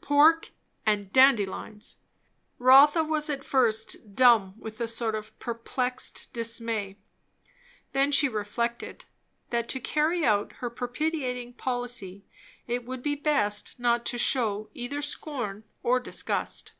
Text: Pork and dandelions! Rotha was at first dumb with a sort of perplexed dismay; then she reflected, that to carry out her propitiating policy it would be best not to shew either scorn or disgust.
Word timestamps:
Pork 0.00 0.50
and 0.84 1.12
dandelions! 1.12 1.98
Rotha 2.58 3.04
was 3.04 3.30
at 3.30 3.44
first 3.44 4.16
dumb 4.16 4.54
with 4.58 4.80
a 4.80 4.88
sort 4.88 5.14
of 5.14 5.38
perplexed 5.38 6.32
dismay; 6.32 6.96
then 7.92 8.10
she 8.10 8.28
reflected, 8.28 9.04
that 9.50 9.68
to 9.68 9.78
carry 9.78 10.24
out 10.24 10.54
her 10.54 10.70
propitiating 10.70 11.52
policy 11.52 12.24
it 12.66 12.84
would 12.84 13.00
be 13.04 13.14
best 13.14 13.78
not 13.78 14.04
to 14.06 14.18
shew 14.18 14.68
either 14.74 15.00
scorn 15.00 15.62
or 15.84 16.00
disgust. 16.00 16.72